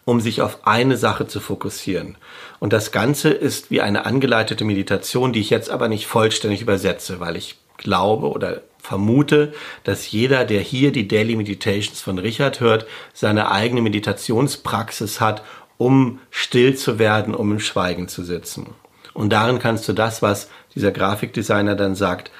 um 0.03 0.21
sich 0.21 0.41
auf 0.41 0.67
eine 0.67 0.97
Sache 0.97 1.27
zu 1.27 1.39
fokussieren. 1.39 2.17
Und 2.59 2.73
das 2.73 2.91
Ganze 2.91 3.29
ist 3.29 3.71
wie 3.71 3.81
eine 3.81 4.05
angeleitete 4.05 4.65
Meditation, 4.65 5.33
die 5.33 5.41
ich 5.41 5.49
jetzt 5.49 5.69
aber 5.69 5.87
nicht 5.87 6.07
vollständig 6.07 6.61
übersetze, 6.61 7.19
weil 7.19 7.35
ich 7.35 7.57
glaube 7.77 8.29
oder 8.29 8.61
vermute, 8.87 9.53
dass 9.83 10.11
jeder, 10.11 10.45
der 10.45 10.61
hier 10.61 10.91
die 10.91 11.07
Daily 11.07 11.35
Meditations 11.35 12.01
von 12.01 12.17
Richard 12.17 12.61
hört, 12.61 12.87
seine 13.13 13.51
eigene 13.51 13.81
Meditationspraxis 13.81 15.19
hat, 15.19 15.43
um 15.77 16.19
still 16.31 16.75
zu 16.75 16.97
werden, 16.97 17.35
um 17.35 17.51
im 17.51 17.59
Schweigen 17.59 18.07
zu 18.07 18.23
sitzen. 18.23 18.67
Und 19.13 19.33
darin 19.33 19.59
kannst 19.59 19.87
du 19.89 19.93
das, 19.93 20.21
was 20.21 20.49
dieser 20.73 20.91
Grafikdesigner 20.91 21.75
dann 21.75 21.95
sagt, 21.95 22.31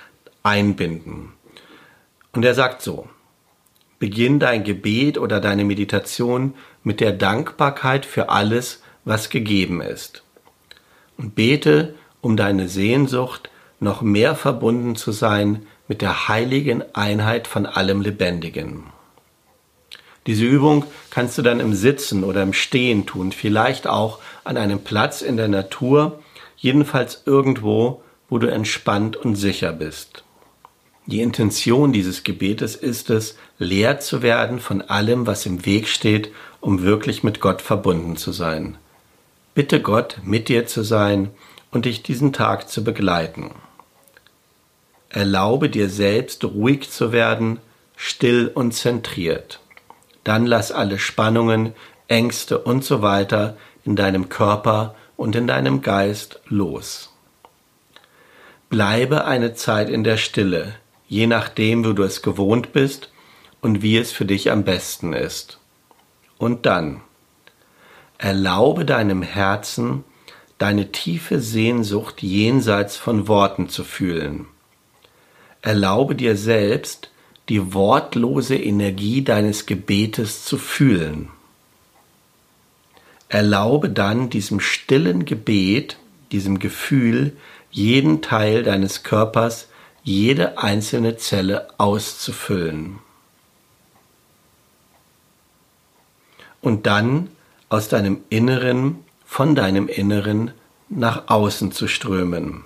einbinden. 0.44 1.34
Und 2.32 2.46
er 2.46 2.54
sagt 2.54 2.82
so, 2.82 3.10
beginn 4.00 4.40
dein 4.40 4.64
Gebet 4.64 5.18
oder 5.18 5.42
deine 5.42 5.66
Meditation 5.66 6.54
mit 6.84 7.02
der 7.02 7.12
Dankbarkeit 7.12 8.06
für 8.06 8.30
alles, 8.30 8.82
was 9.04 9.30
gegeben 9.30 9.82
ist. 9.82 10.24
Und 11.18 11.36
bete 11.36 11.96
um 12.22 12.38
deine 12.38 12.68
Sehnsucht, 12.70 13.50
noch 13.80 14.02
mehr 14.02 14.36
verbunden 14.36 14.96
zu 14.96 15.12
sein 15.12 15.66
mit 15.88 16.02
der 16.02 16.28
heiligen 16.28 16.84
Einheit 16.94 17.48
von 17.48 17.66
allem 17.66 18.02
Lebendigen. 18.02 18.84
Diese 20.28 20.46
Übung 20.46 20.86
kannst 21.10 21.38
du 21.38 21.42
dann 21.42 21.62
im 21.62 21.74
Sitzen 21.74 22.24
oder 22.24 22.44
im 22.44 22.52
Stehen 22.52 23.06
tun, 23.06 23.32
vielleicht 23.32 23.88
auch 23.88 24.20
an 24.44 24.58
einem 24.58 24.80
Platz 24.80 25.22
in 25.22 25.38
der 25.38 25.48
Natur, 25.48 26.20
jedenfalls 26.58 27.24
irgendwo, 27.26 28.02
wo 28.30 28.38
du 28.38 28.48
entspannt 28.48 29.16
und 29.16 29.36
sicher 29.36 29.72
bist. 29.72 30.24
Die 31.06 31.22
Intention 31.22 31.94
dieses 31.94 32.26
Gebetes 32.26 32.76
ist 32.76 33.10
es, 33.10 33.38
leer 33.58 34.02
zu 34.02 34.22
werden 34.22 34.60
von 34.60 34.82
allem, 34.82 35.26
was 35.26 35.46
im 35.46 35.66
Weg 35.66 35.88
steht, 35.88 36.34
um 36.60 36.84
wirklich 36.84 37.24
mit 37.24 37.40
Gott 37.40 37.62
verbunden 37.62 38.18
zu 38.18 38.34
sein. 38.34 38.78
Bitte 39.56 39.82
Gott, 39.82 40.18
mit 40.26 40.50
dir 40.50 40.68
zu 40.68 40.84
sein 40.84 41.30
und 41.72 41.86
dich 41.86 42.04
diesen 42.04 42.34
Tag 42.34 42.70
zu 42.70 42.84
begleiten. 42.84 43.52
Erlaube 45.10 45.70
dir 45.70 45.90
selbst 45.90 46.44
ruhig 46.44 46.90
zu 46.90 47.12
werden, 47.12 47.60
still 47.96 48.52
und 48.54 48.74
zentriert. 48.74 49.62
Dann 50.24 50.46
lass 50.46 50.72
alle 50.72 51.00
Spannungen, 51.00 51.74
Ängste 52.08 52.60
und 52.60 52.84
so 52.84 53.02
weiter 53.02 53.58
in 53.86 53.96
deinem 53.96 54.28
Körper 54.28 54.96
und 55.16 55.36
in 55.36 55.48
deinem 55.48 55.82
Geist 55.82 56.42
los. 56.48 57.14
Bleibe 58.70 59.24
eine 59.26 59.54
Zeit 59.54 59.90
in 59.90 60.04
der 60.04 60.18
Stille, 60.18 60.76
je 61.08 61.26
nachdem, 61.26 61.86
wo 61.86 61.94
du 61.94 62.04
es 62.04 62.22
gewohnt 62.22 62.74
bist 62.74 63.10
und 63.62 63.82
wie 63.82 63.98
es 63.98 64.12
für 64.12 64.26
dich 64.26 64.52
am 64.52 64.66
besten 64.66 65.14
ist. 65.14 65.60
Und 66.38 66.66
dann 66.66 67.02
erlaube 68.18 68.84
deinem 68.84 69.22
Herzen, 69.22 70.04
deine 70.58 70.92
tiefe 70.92 71.40
Sehnsucht 71.40 72.22
jenseits 72.22 72.98
von 72.98 73.30
Worten 73.30 73.70
zu 73.70 73.86
fühlen 73.86 74.48
Erlaube 75.62 76.16
dir 76.16 76.38
selbst, 76.38 77.10
die 77.50 77.74
wortlose 77.74 78.56
Energie 78.56 79.24
deines 79.24 79.66
Gebetes 79.66 80.44
zu 80.44 80.58
fühlen. 80.58 81.30
Erlaube 83.30 83.90
dann 83.90 84.30
diesem 84.30 84.60
stillen 84.60 85.26
Gebet, 85.26 85.98
diesem 86.32 86.60
Gefühl, 86.60 87.36
jeden 87.72 88.22
Teil 88.22 88.64
deines 88.64 89.04
Körpers, 89.04 89.68
jede 90.04 90.58
einzelne 90.58 91.18
Zelle 91.18 91.68
auszufüllen. 91.78 93.00
Und 96.62 96.86
dann 96.86 97.30
aus 97.70 97.90
deinem 97.90 98.22
Inneren, 98.30 99.04
von 99.26 99.56
deinem 99.56 99.90
Inneren 99.90 100.52
nach 100.90 101.28
außen 101.28 101.72
zu 101.74 101.88
strömen. 101.88 102.64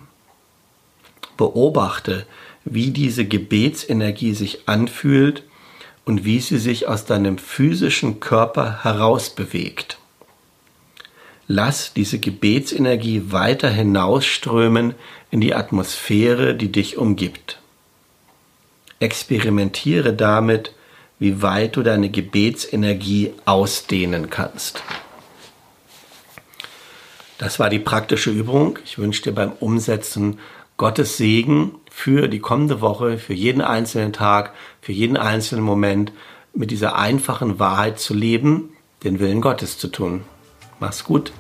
Beobachte, 1.38 2.28
wie 2.66 2.92
diese 2.92 3.26
Gebetsenergie 3.26 4.34
sich 4.34 4.68
anfühlt 4.68 5.44
und 6.06 6.26
wie 6.26 6.40
sie 6.40 6.58
sich 6.58 6.88
aus 6.88 7.06
deinem 7.06 7.38
physischen 7.38 8.20
Körper 8.20 8.84
herausbewegt. 8.84 9.98
Lass 11.48 11.94
diese 11.94 12.20
Gebetsenergie 12.20 13.32
weiter 13.32 13.70
hinausströmen 13.70 14.96
in 15.32 15.42
die 15.42 15.54
Atmosphäre, 15.54 16.56
die 16.56 16.72
dich 16.72 16.98
umgibt. 16.98 17.60
Experimentiere 19.00 20.14
damit, 20.14 20.74
wie 21.20 21.42
weit 21.42 21.76
du 21.76 21.84
deine 21.84 22.10
Gebetsenergie 22.10 23.34
ausdehnen 23.46 24.30
kannst. 24.30 24.82
Das 27.38 27.60
war 27.60 27.70
die 27.70 27.80
praktische 27.80 28.30
Übung. 28.30 28.80
Ich 28.86 28.98
wünsche 28.98 29.24
dir 29.24 29.32
beim 29.34 29.52
Umsetzen 29.54 30.40
Gottes 30.78 31.18
Segen 31.18 31.76
für 31.94 32.30
die 32.30 32.40
kommende 32.40 32.80
Woche, 32.82 33.18
für 33.18 33.34
jeden 33.34 33.62
einzelnen 33.62 34.14
Tag, 34.14 34.54
für 34.80 34.94
jeden 34.94 35.18
einzelnen 35.18 35.64
Moment 35.64 36.14
mit 36.54 36.72
dieser 36.72 36.96
einfachen 36.96 37.60
Wahrheit 37.60 38.00
zu 38.00 38.14
leben, 38.14 38.70
den 39.04 39.20
Willen 39.20 39.42
Gottes 39.42 39.78
zu 39.78 39.90
tun. 39.90 40.24
Mach's 40.80 41.04
gut. 41.04 41.34